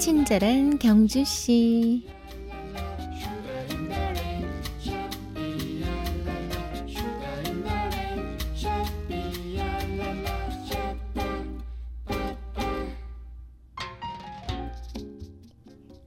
[0.00, 2.06] 친절한 경주씨.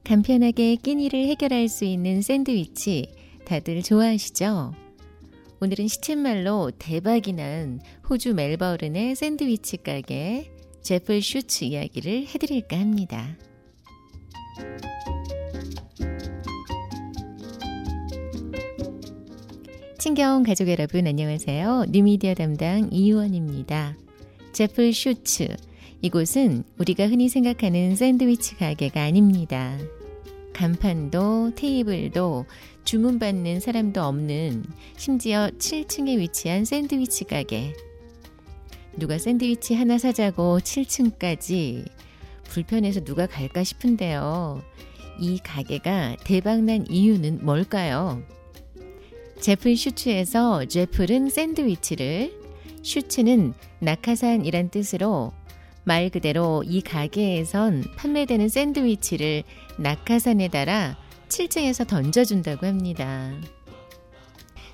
[0.04, 3.14] 간편하게 끼니를 해결할 수 있는 샌드위치
[3.46, 4.74] 다들 좋아하시죠?
[5.62, 7.80] 오늘은 시쳇말로 대박이 난
[8.10, 10.52] 호주 멜버른의 샌드위치 가게
[10.82, 13.38] 제플 슈츠 이야기를 해드릴까 합니다.
[20.00, 21.86] 친경 가족 여러분 안녕하세요.
[21.90, 23.96] 뉴미디어 담당 이유원입니다.
[24.52, 25.48] 제플 슈츠
[26.02, 29.78] 이곳은 우리가 흔히 생각하는 샌드위치 가게가 아닙니다.
[30.52, 32.46] 간판도 테이블도
[32.84, 34.66] 주문받는 사람도 없는
[34.98, 37.74] 심지어 7층에 위치한 샌드위치 가게.
[38.98, 41.86] 누가 샌드위치 하나 사자고 7층까지
[42.54, 44.62] 불편해서 누가 갈까 싶은데요.
[45.20, 48.22] 이 가게가 대박난 이유는 뭘까요?
[49.40, 52.32] 제플 슈츠에서 제플은 샌드위치를,
[52.84, 55.34] 슈츠는 낙하산이란 뜻으로
[55.84, 59.44] 말 그대로 이 가게에선 판매되는 샌드위치를
[59.80, 60.98] 낙하산에 달아
[61.30, 63.34] 7층에서 던져준다고 합니다.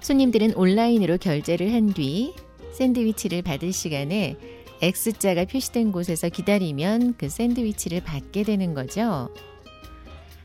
[0.01, 2.33] 손님들은 온라인으로 결제를 한 뒤
[2.73, 4.35] 샌드위치를 받을 시간에
[4.81, 9.29] X자가 표시된 곳에서 기다리면 그 샌드위치를 받게 되는 거죠.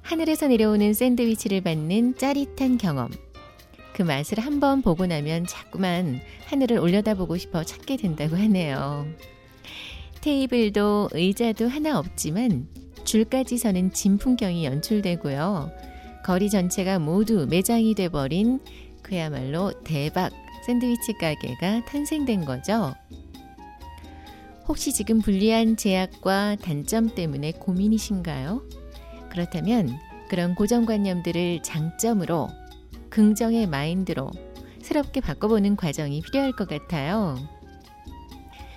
[0.03, 3.11] 하늘에서 내려오는 샌드위치를 받는 짜릿한 경험.
[3.95, 9.07] 그 맛을 한번 보고 나면 자꾸만 하늘을 올려다보고 싶어 찾게 된다고 하네요.
[10.21, 12.67] 테이블도 의자도 하나 없지만
[13.05, 15.71] 줄까지 서는 진 풍경이 연출되고요.
[16.25, 18.59] 거리 전체가 모두 매장이 돼버린
[19.03, 20.33] 그야말로 대박
[20.67, 22.95] 샌드위치 가게가 탄생된 거죠.
[24.67, 28.63] 혹시 지금 불리한 제약과 단점 때문에 고민이신가요?
[29.31, 29.99] 그렇다면
[30.29, 32.49] 그런 고정관념들을 장점으로
[33.11, 34.31] 긍정의 마인드로
[34.81, 37.37] 새롭게 바꿔보는 과정이 필요할 것 같아요.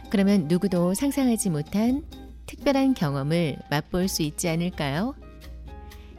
[0.10, 2.04] 그러면 누구도 상상하지 못한
[2.46, 5.16] 특별한 경험을 맛볼 수 있지 않을까요?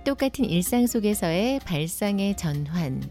[0.05, 3.03] 똑같은 일상 속에서의 발상의 전환.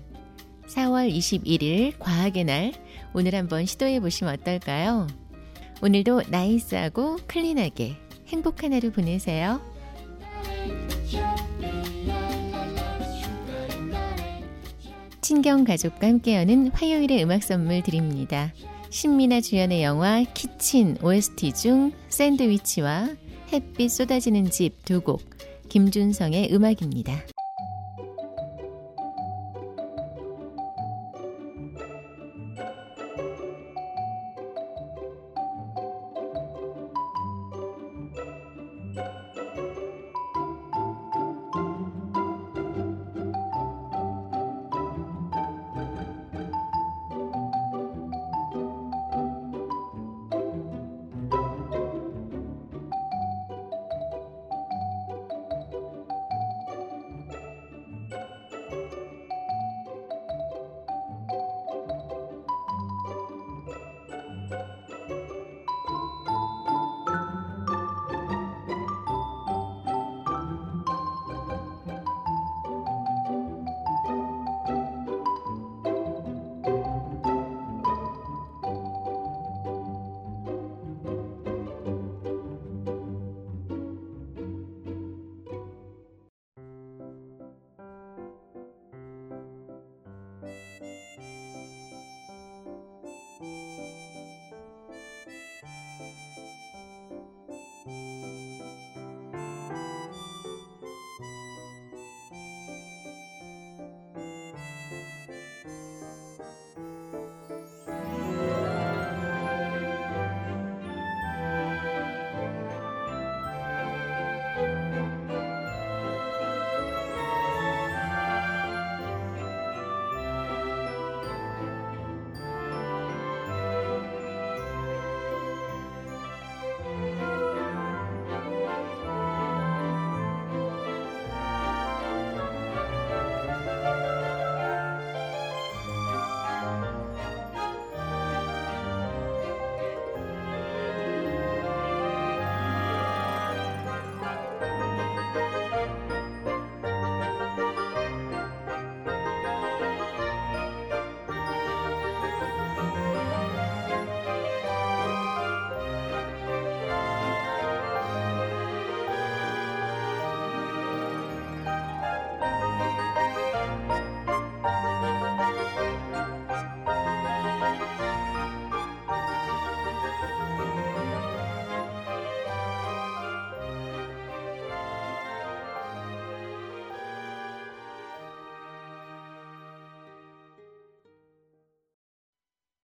[0.68, 2.74] 4월 21일 과학의 날
[3.14, 5.08] 오늘 한번 시도해 보시면 어떨까요?
[5.82, 7.96] 오늘도 nice하고 clean하게
[8.28, 9.62] 행복한 하루 보내세요.
[15.22, 18.54] 친경 가족과 함께 여는 화요일의 음악 선물 드립니다.
[18.90, 23.10] 신민아 주연의 영화 키친 OST 중 샌드위치와
[23.52, 25.22] 햇빛 쏟아지는 집 두 곡,
[25.70, 27.24] 김준성의 음악입니다.